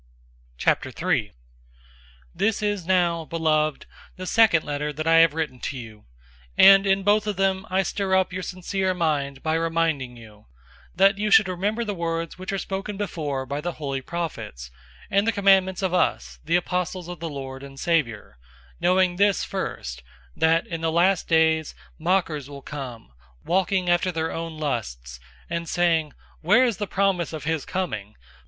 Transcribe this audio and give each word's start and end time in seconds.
003:001 0.57 1.29
This 2.33 2.63
is 2.63 2.87
now, 2.87 3.23
beloved, 3.23 3.85
the 4.15 4.25
second 4.25 4.63
letter 4.65 4.91
that 4.91 5.05
I 5.05 5.17
have 5.19 5.35
written 5.35 5.59
to 5.59 5.77
you; 5.77 6.05
and 6.57 6.87
in 6.87 7.03
both 7.03 7.27
of 7.27 7.35
them 7.35 7.67
I 7.69 7.83
stir 7.83 8.15
up 8.15 8.33
your 8.33 8.41
sincere 8.41 8.95
mind 8.95 9.43
by 9.43 9.53
reminding 9.53 10.17
you; 10.17 10.47
003:002 10.95 10.95
that 10.95 11.17
you 11.19 11.29
should 11.29 11.47
remember 11.47 11.83
the 11.85 11.93
words 11.93 12.39
which 12.39 12.51
were 12.51 12.57
spoken 12.57 12.97
before 12.97 13.45
by 13.45 13.61
the 13.61 13.73
holy 13.73 14.01
prophets, 14.01 14.71
and 15.11 15.27
the 15.27 15.31
commandments 15.31 15.83
of 15.83 15.93
us, 15.93 16.39
the 16.43 16.55
apostles 16.55 17.07
of 17.07 17.19
the 17.19 17.29
Lord 17.29 17.61
and 17.61 17.79
Savior: 17.79 18.39
003:003 18.77 18.77
knowing 18.79 19.15
this 19.17 19.43
first, 19.43 20.01
that 20.35 20.65
in 20.65 20.81
the 20.81 20.91
last 20.91 21.27
days 21.27 21.75
mockers 21.99 22.49
will 22.49 22.63
come, 22.63 23.11
walking 23.45 23.87
after 23.87 24.11
their 24.11 24.31
own 24.31 24.57
lusts, 24.57 25.19
003:004 25.51 25.55
and 25.57 25.69
saying, 25.69 26.13
"Where 26.41 26.65
is 26.65 26.77
the 26.77 26.87
promise 26.87 27.33
of 27.33 27.43
his 27.43 27.65
coming? 27.65 28.15